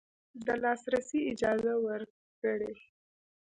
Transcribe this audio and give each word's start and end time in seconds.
د 0.45 0.47
لاسرسي 0.63 1.19
اجازه 1.31 1.73
ورکړي 1.85 2.73